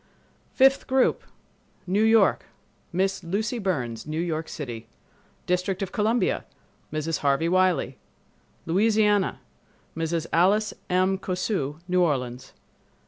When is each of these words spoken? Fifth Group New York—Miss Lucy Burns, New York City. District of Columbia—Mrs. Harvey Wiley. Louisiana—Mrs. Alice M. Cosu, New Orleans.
Fifth 0.55 0.87
Group 0.87 1.21
New 1.85 2.01
York—Miss 2.01 3.23
Lucy 3.23 3.59
Burns, 3.59 4.07
New 4.07 4.19
York 4.19 4.49
City. 4.49 4.87
District 5.45 5.83
of 5.83 5.91
Columbia—Mrs. 5.91 7.19
Harvey 7.19 7.47
Wiley. 7.47 7.99
Louisiana—Mrs. 8.65 10.25
Alice 10.33 10.73
M. 10.89 11.19
Cosu, 11.19 11.77
New 11.87 12.01
Orleans. 12.01 12.53